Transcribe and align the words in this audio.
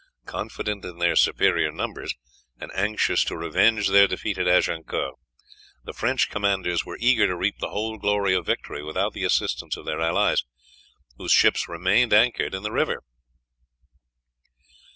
Confident 0.25 0.83
in 0.83 0.97
their 0.97 1.15
superior 1.15 1.71
numbers, 1.71 2.15
and 2.59 2.71
anxious 2.73 3.23
to 3.25 3.37
revenge 3.37 3.87
their 3.89 4.07
defeat 4.07 4.39
at 4.39 4.47
Agincourt, 4.47 5.13
the 5.83 5.93
French 5.93 6.27
commanders 6.31 6.83
were 6.83 6.97
eager 6.99 7.27
to 7.27 7.35
reap 7.35 7.59
the 7.59 7.69
whole 7.69 7.99
glory 7.99 8.33
of 8.33 8.47
victory 8.47 8.81
without 8.83 9.13
the 9.13 9.23
assistance 9.25 9.77
of 9.77 9.85
their 9.85 10.01
allies, 10.01 10.43
whose 11.17 11.31
ships 11.31 11.69
remained 11.69 12.13
anchored 12.13 12.55
in 12.55 12.63
the 12.63 12.71
river. 12.71 13.03